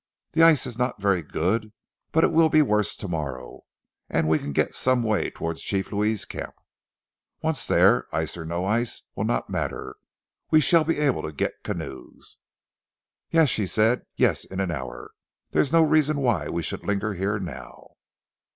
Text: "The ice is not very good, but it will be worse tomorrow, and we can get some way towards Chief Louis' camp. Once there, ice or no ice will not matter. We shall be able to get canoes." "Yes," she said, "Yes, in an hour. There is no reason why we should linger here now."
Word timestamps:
"The 0.31 0.41
ice 0.41 0.65
is 0.65 0.79
not 0.79 0.99
very 0.99 1.21
good, 1.21 1.73
but 2.11 2.23
it 2.23 2.31
will 2.31 2.49
be 2.49 2.63
worse 2.63 2.95
tomorrow, 2.95 3.65
and 4.09 4.27
we 4.27 4.39
can 4.39 4.51
get 4.51 4.73
some 4.73 5.03
way 5.03 5.29
towards 5.29 5.61
Chief 5.61 5.91
Louis' 5.91 6.25
camp. 6.25 6.55
Once 7.43 7.67
there, 7.67 8.07
ice 8.11 8.35
or 8.35 8.43
no 8.43 8.65
ice 8.65 9.03
will 9.13 9.25
not 9.25 9.51
matter. 9.51 9.97
We 10.49 10.59
shall 10.59 10.83
be 10.83 10.97
able 10.97 11.21
to 11.21 11.31
get 11.31 11.61
canoes." 11.63 12.37
"Yes," 13.29 13.49
she 13.49 13.67
said, 13.67 14.07
"Yes, 14.15 14.43
in 14.43 14.59
an 14.59 14.71
hour. 14.71 15.11
There 15.51 15.61
is 15.61 15.71
no 15.71 15.83
reason 15.83 16.17
why 16.17 16.49
we 16.49 16.63
should 16.63 16.83
linger 16.83 17.13
here 17.13 17.39
now." 17.39 17.91